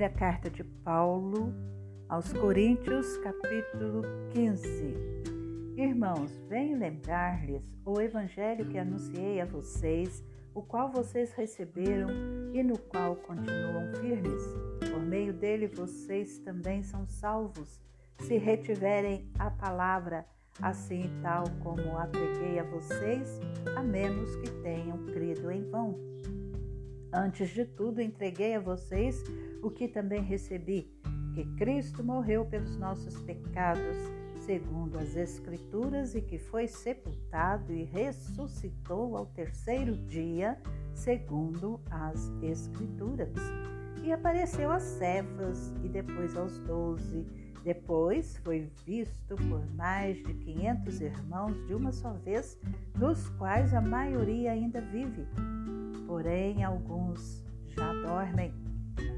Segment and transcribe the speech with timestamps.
[0.00, 1.52] Primeira carta de Paulo
[2.08, 4.00] aos Coríntios, capítulo
[4.32, 4.94] 15.
[5.76, 10.24] Irmãos, venho lembrar-lhes o evangelho que anunciei a vocês,
[10.54, 12.08] o qual vocês receberam
[12.54, 14.42] e no qual continuam firmes.
[14.90, 17.78] Por meio dele vocês também são salvos,
[18.20, 20.24] se retiverem a palavra
[20.62, 23.38] assim tal como a preguei a vocês,
[23.76, 25.94] a menos que tenham crido em vão.
[27.12, 29.22] Antes de tudo, entreguei a vocês
[29.62, 30.90] o que também recebi:
[31.34, 33.96] que Cristo morreu pelos nossos pecados,
[34.44, 40.58] segundo as Escrituras, e que foi sepultado e ressuscitou ao terceiro dia,
[40.94, 43.34] segundo as Escrituras.
[44.02, 47.26] E apareceu a Cefas e depois aos doze.
[47.62, 52.58] Depois foi visto por mais de quinhentos irmãos de uma só vez,
[52.94, 55.26] dos quais a maioria ainda vive
[56.10, 58.52] porém alguns já dormem.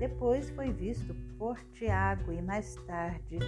[0.03, 3.39] Depois foi visto por Tiago e mais tarde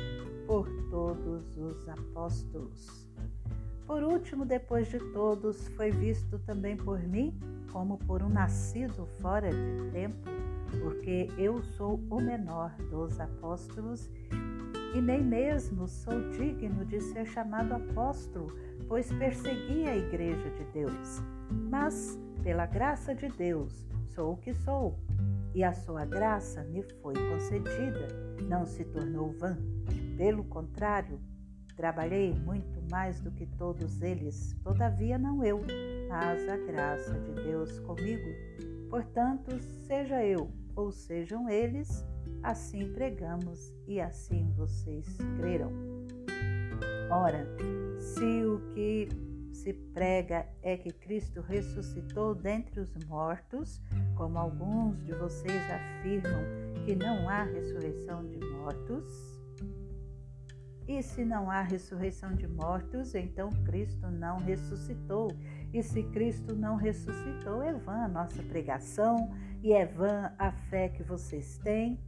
[0.46, 3.08] por todos os apóstolos.
[3.84, 7.36] Por último, depois de todos, foi visto também por mim,
[7.72, 10.30] como por um nascido fora de tempo,
[10.80, 14.08] porque eu sou o menor dos apóstolos
[14.94, 18.46] e nem mesmo sou digno de ser chamado apóstolo,
[18.86, 21.20] pois persegui a igreja de Deus.
[21.68, 24.96] Mas pela graça de Deus, sou o que sou,
[25.54, 28.08] e a sua graça me foi concedida,
[28.48, 29.56] não se tornou vã.
[30.16, 31.20] Pelo contrário,
[31.76, 35.60] trabalhei muito mais do que todos eles, todavia não eu,
[36.08, 38.28] mas a graça de Deus comigo.
[38.90, 42.04] Portanto, seja eu ou sejam eles,
[42.42, 45.72] assim pregamos e assim vocês creram.
[47.10, 47.46] Ora,
[47.98, 49.08] se o que
[49.54, 53.80] se prega é que Cristo ressuscitou dentre os mortos,
[54.16, 56.42] como alguns de vocês afirmam
[56.84, 59.34] que não há ressurreição de mortos.
[60.86, 65.30] E se não há ressurreição de mortos, então Cristo não ressuscitou.
[65.72, 70.90] E se Cristo não ressuscitou, é vã a nossa pregação e é vã a fé
[70.90, 71.98] que vocês têm.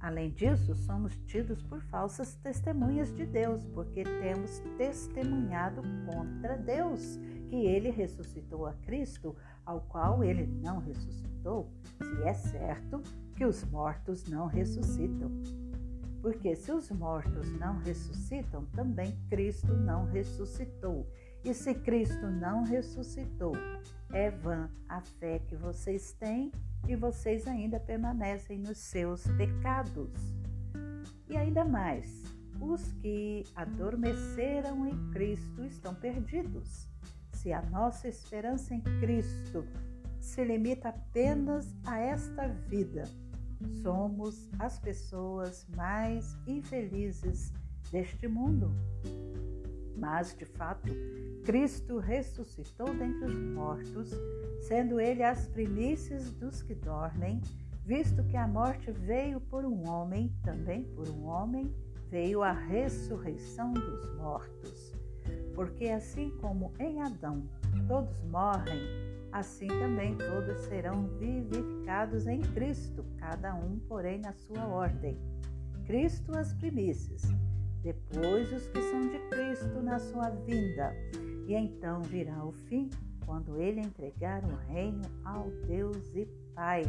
[0.00, 7.56] Além disso, somos tidos por falsas testemunhas de Deus, porque temos testemunhado contra Deus que
[7.66, 9.34] ele ressuscitou a Cristo,
[9.66, 13.02] ao qual ele não ressuscitou, se é certo
[13.34, 15.30] que os mortos não ressuscitam.
[16.22, 21.06] Porque se os mortos não ressuscitam, também Cristo não ressuscitou.
[21.44, 23.52] E se Cristo não ressuscitou,
[24.12, 26.50] é vã a fé que vocês têm
[26.86, 30.12] e vocês ainda permanecem nos seus pecados.
[31.28, 32.24] E ainda mais,
[32.60, 36.88] os que adormeceram em Cristo estão perdidos.
[37.32, 39.64] Se a nossa esperança em Cristo
[40.18, 43.04] se limita apenas a esta vida,
[43.82, 47.52] somos as pessoas mais infelizes
[47.90, 48.72] deste mundo.
[49.96, 50.88] Mas, de fato,
[51.48, 54.10] Cristo ressuscitou dentre os mortos,
[54.60, 57.40] sendo ele as primícias dos que dormem,
[57.86, 61.74] visto que a morte veio por um homem, também por um homem
[62.10, 64.92] veio a ressurreição dos mortos.
[65.54, 67.48] Porque assim como em Adão
[67.86, 68.82] todos morrem,
[69.32, 75.16] assim também todos serão vivificados em Cristo, cada um, porém, na sua ordem.
[75.86, 77.22] Cristo as primícias,
[77.82, 80.94] depois os que são de Cristo na sua vinda.
[81.48, 82.90] E então virá o fim,
[83.24, 86.84] quando ele entregar o reino ao Deus e Pai,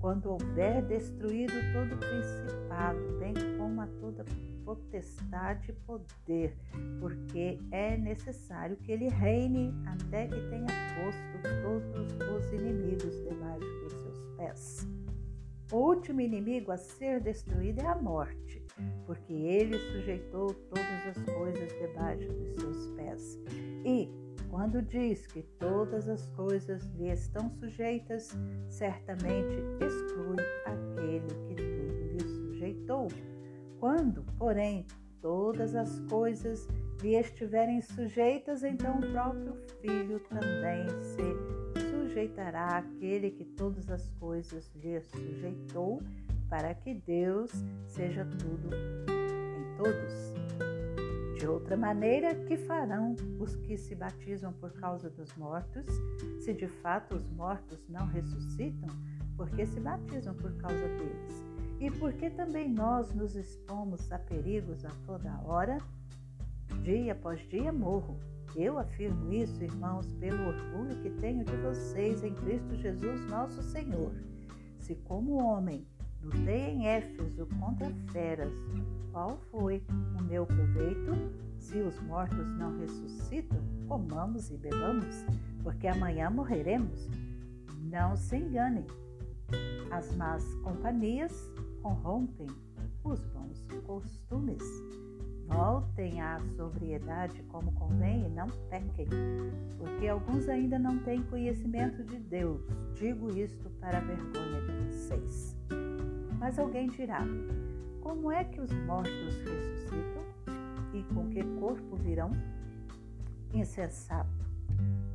[0.00, 4.24] quando houver destruído todo principado, bem como a toda
[4.64, 6.56] potestade e poder,
[7.00, 13.92] porque é necessário que ele reine até que tenha posto todos os inimigos debaixo dos
[13.94, 14.88] seus pés.
[15.72, 18.64] O último inimigo a ser destruído é a morte,
[19.06, 23.33] porque ele sujeitou todas as coisas debaixo dos seus pés.
[23.84, 24.08] E,
[24.50, 28.30] quando diz que todas as coisas lhe estão sujeitas,
[28.68, 33.08] certamente exclui aquele que tudo lhe sujeitou.
[33.78, 34.86] Quando, porém,
[35.20, 36.66] todas as coisas
[37.02, 44.70] lhe estiverem sujeitas, então o próprio Filho também se sujeitará aquele que todas as coisas
[44.76, 46.00] lhe sujeitou,
[46.48, 47.50] para que Deus
[47.86, 50.73] seja tudo em todos.
[51.44, 55.84] De outra maneira, que farão os que se batizam por causa dos mortos,
[56.40, 58.88] se de fato os mortos não ressuscitam,
[59.36, 61.44] porque se batizam por causa deles?
[61.78, 65.76] E porque também nós nos expomos a perigos a toda hora?
[66.82, 68.18] Dia após dia morro
[68.56, 74.14] eu afirmo isso, irmãos, pelo orgulho que tenho de vocês em Cristo Jesus, nosso Senhor.
[74.78, 75.86] Se, como homem,
[76.24, 78.52] Lutei em Éfeso contra feras.
[79.12, 79.82] Qual foi
[80.18, 81.12] o meu proveito?
[81.58, 85.24] Se os mortos não ressuscitam, comamos e bebamos,
[85.62, 87.08] porque amanhã morreremos.
[87.90, 88.86] Não se enganem.
[89.90, 91.50] As más companhias
[91.82, 92.48] corrompem
[93.04, 94.62] os bons costumes.
[95.46, 99.06] Voltem à sobriedade como convém e não pequem,
[99.78, 102.62] porque alguns ainda não têm conhecimento de Deus.
[102.94, 105.56] Digo isto para a vergonha de vocês.
[106.44, 107.22] Mas alguém dirá:
[108.02, 110.22] Como é que os mortos ressuscitam?
[110.92, 112.32] E com que corpo virão?
[113.54, 114.44] Insensato.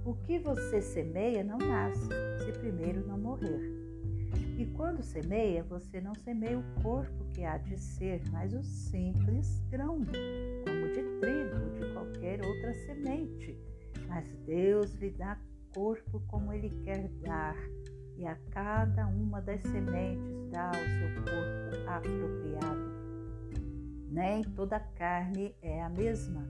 [0.03, 2.09] O que você semeia não nasce,
[2.43, 3.61] se primeiro não morrer.
[4.57, 9.61] E quando semeia, você não semeia o corpo que há de ser, mas o simples
[9.69, 13.55] grão, como de trigo, de qualquer outra semente.
[14.07, 15.37] Mas Deus lhe dá
[15.75, 17.55] corpo como Ele quer dar,
[18.19, 22.99] e a cada uma das sementes dá o seu corpo apropriado.
[24.11, 26.45] Nem toda carne é a mesma,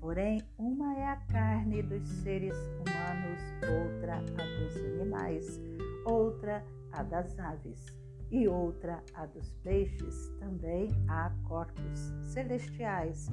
[0.00, 5.60] porém, uma é a carne dos seres humanos, outra a dos animais,
[6.06, 7.84] outra a das aves
[8.30, 10.30] e outra a dos peixes.
[10.40, 13.28] Também há corpos celestiais,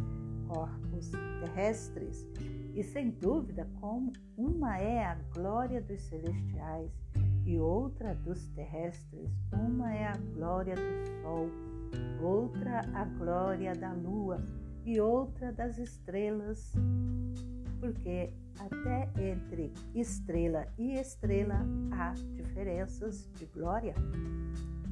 [0.49, 2.27] corpos terrestres.
[2.75, 6.91] E sem dúvida, como uma é a glória dos celestiais
[7.45, 11.49] e outra dos terrestres, uma é a glória do sol,
[12.21, 14.43] outra a glória da lua
[14.85, 16.73] e outra das estrelas,
[17.79, 23.93] porque até entre estrela e estrela há diferenças de glória.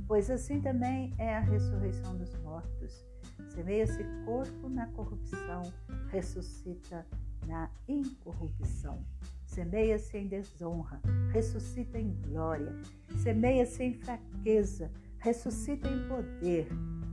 [0.07, 3.05] Pois assim também é a ressurreição dos mortos.
[3.49, 5.63] Semeia-se corpo na corrupção,
[6.09, 7.05] ressuscita
[7.45, 9.03] na incorrupção.
[9.45, 11.01] Semeia-se em desonra,
[11.31, 12.73] ressuscita em glória.
[13.17, 16.67] Semeia-se em fraqueza, ressuscita em poder.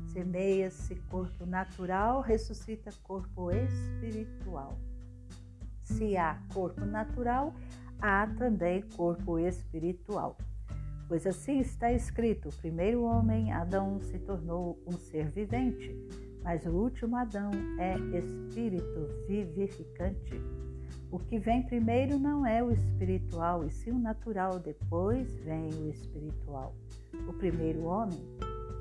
[0.06, 4.78] Semeia-se corpo natural, ressuscita corpo espiritual.
[5.82, 7.52] Se há corpo natural,
[8.00, 10.36] há também corpo espiritual.
[11.08, 15.94] Pois assim está escrito: o primeiro homem, Adão, se tornou um ser vivente,
[16.42, 20.40] mas o último Adão é espírito vivificante.
[21.14, 25.88] O que vem primeiro não é o espiritual, e sim o natural, depois vem o
[25.88, 26.74] espiritual.
[27.28, 28.18] O primeiro homem,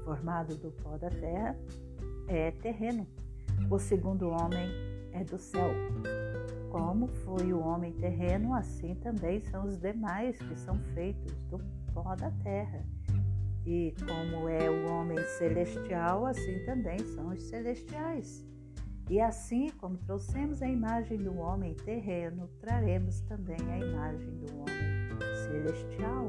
[0.03, 1.55] formado do pó da terra,
[2.27, 3.05] é terreno.
[3.69, 4.67] O segundo homem
[5.11, 5.69] é do céu.
[6.71, 11.59] Como foi o homem terreno, assim também são os demais que são feitos do
[11.93, 12.83] pó da terra.
[13.63, 18.43] E como é o homem celestial, assim também são os celestiais.
[19.09, 25.03] E assim como trouxemos a imagem do homem terreno, traremos também a imagem do homem
[25.45, 26.27] celestial.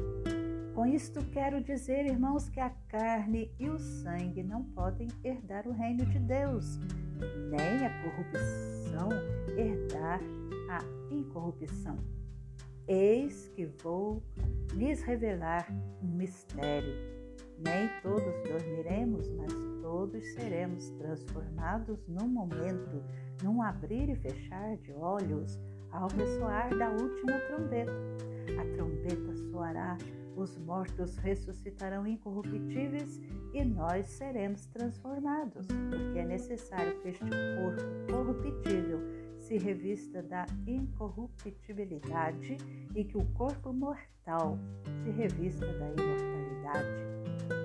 [0.74, 5.72] Com isto quero dizer, irmãos, que a carne e o sangue não podem herdar o
[5.72, 6.78] reino de Deus,
[7.48, 9.08] nem a corrupção
[9.56, 10.20] herdar
[10.68, 10.80] a
[11.14, 11.96] incorrupção.
[12.88, 14.22] Eis que vou
[14.74, 15.66] lhes revelar
[16.02, 16.94] um mistério.
[17.58, 19.52] Nem todos dormiremos, mas
[19.84, 23.04] todos seremos transformados num momento,
[23.42, 25.60] num abrir e fechar de olhos,
[25.92, 27.92] ao ressoar da última trombeta.
[28.58, 29.98] A trombeta soará,
[30.36, 33.20] os mortos ressuscitarão incorruptíveis
[33.52, 39.00] e nós seremos transformados, porque é necessário que este corpo corruptível
[39.38, 42.56] se revista da incorruptibilidade
[42.94, 44.58] e que o corpo mortal
[45.02, 47.04] se revista da imortalidade.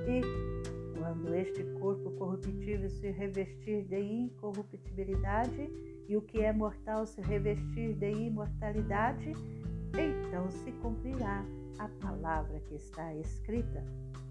[0.06, 0.79] E
[1.10, 5.68] quando este corpo corruptível se revestir de incorruptibilidade
[6.08, 9.32] e o que é mortal se revestir de imortalidade,
[9.98, 11.44] então se cumprirá
[11.80, 13.84] a palavra que está escrita.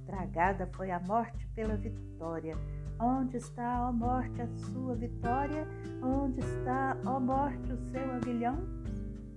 [0.07, 2.57] Tragada foi a morte pela vitória.
[3.01, 5.67] Onde está, ó morte, a sua vitória?
[6.01, 8.57] Onde está, ó morte, o seu aguilhão?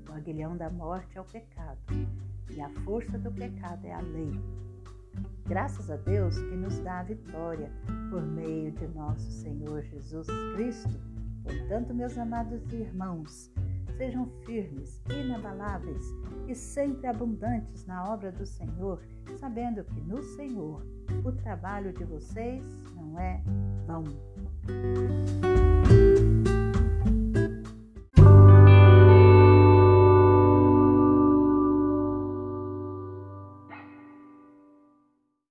[0.07, 1.79] O aguilhão da morte é o pecado,
[2.51, 4.31] e a força do pecado é a lei.
[5.45, 7.71] Graças a Deus que nos dá a vitória
[8.09, 10.99] por meio de nosso Senhor Jesus Cristo.
[11.43, 13.51] Portanto, meus amados irmãos,
[13.97, 16.05] sejam firmes, inabaláveis
[16.47, 19.01] e sempre abundantes na obra do Senhor,
[19.37, 20.85] sabendo que no Senhor
[21.23, 22.63] o trabalho de vocês
[22.95, 23.43] não é
[23.85, 24.03] vão.